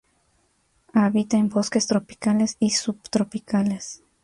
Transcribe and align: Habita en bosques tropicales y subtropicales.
Habita 0.95 1.37
en 1.37 1.49
bosques 1.49 1.85
tropicales 1.85 2.57
y 2.59 2.71
subtropicales. 2.71 4.01